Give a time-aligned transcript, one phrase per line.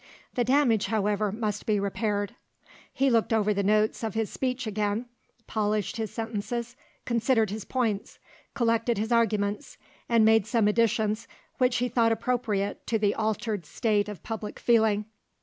[0.33, 2.33] The damage however must be repaired.
[2.91, 5.05] He looked over the notes of his speech again,
[5.45, 8.17] polished his sentences, considered his points,
[8.55, 9.77] collected his arguments,
[10.09, 11.27] and made some additions
[11.59, 15.05] which he thought appropriate to the altered state of public feeling.